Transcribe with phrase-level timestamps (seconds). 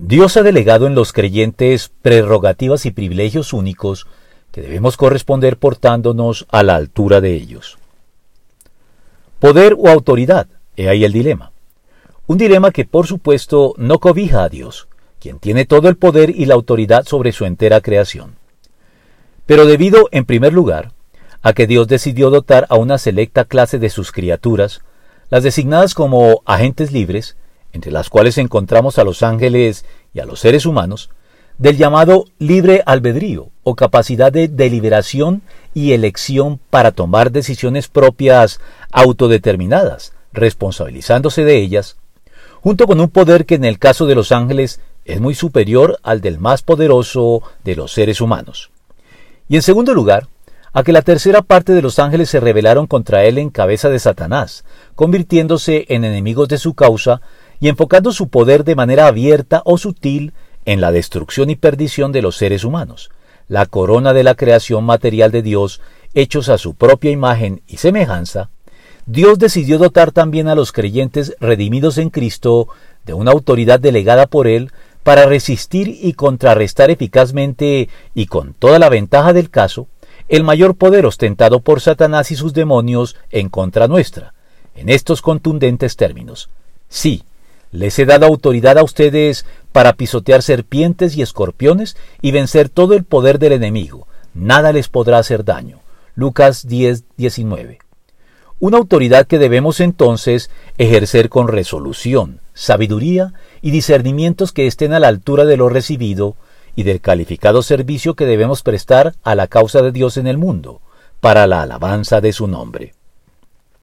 [0.00, 4.06] Dios ha delegado en los creyentes prerrogativas y privilegios únicos
[4.52, 7.78] que debemos corresponder portándonos a la altura de ellos.
[9.40, 11.50] Poder o autoridad, he ahí el dilema.
[12.28, 14.86] Un dilema que por supuesto no cobija a Dios,
[15.18, 18.36] quien tiene todo el poder y la autoridad sobre su entera creación.
[19.46, 20.92] Pero debido, en primer lugar,
[21.42, 24.80] a que Dios decidió dotar a una selecta clase de sus criaturas,
[25.28, 27.36] las designadas como agentes libres,
[27.72, 31.10] entre las cuales encontramos a los ángeles y a los seres humanos,
[31.58, 35.42] del llamado libre albedrío o capacidad de deliberación
[35.74, 38.60] y elección para tomar decisiones propias
[38.92, 41.96] autodeterminadas, responsabilizándose de ellas,
[42.60, 46.20] junto con un poder que en el caso de los ángeles es muy superior al
[46.20, 48.70] del más poderoso de los seres humanos.
[49.48, 50.28] Y en segundo lugar,
[50.72, 53.98] a que la tercera parte de los ángeles se rebelaron contra él en cabeza de
[53.98, 54.64] Satanás,
[54.94, 57.20] convirtiéndose en enemigos de su causa
[57.60, 60.32] y enfocando su poder de manera abierta o sutil
[60.64, 63.10] en la destrucción y perdición de los seres humanos,
[63.48, 65.80] la corona de la creación material de Dios,
[66.14, 68.50] hechos a su propia imagen y semejanza,
[69.06, 72.68] Dios decidió dotar también a los creyentes redimidos en Cristo
[73.06, 74.70] de una autoridad delegada por Él
[75.02, 79.88] para resistir y contrarrestar eficazmente y con toda la ventaja del caso
[80.28, 84.34] el mayor poder ostentado por Satanás y sus demonios en contra nuestra,
[84.74, 86.50] en estos contundentes términos.
[86.90, 87.22] Sí,
[87.70, 93.04] les he dado autoridad a ustedes para pisotear serpientes y escorpiones y vencer todo el
[93.04, 94.06] poder del enemigo.
[94.34, 95.80] Nada les podrá hacer daño.
[96.14, 97.78] Lucas 10, 19.
[98.60, 105.08] Una autoridad que debemos entonces ejercer con resolución, sabiduría y discernimientos que estén a la
[105.08, 106.34] altura de lo recibido
[106.74, 110.80] y del calificado servicio que debemos prestar a la causa de Dios en el mundo,
[111.20, 112.94] para la alabanza de su nombre.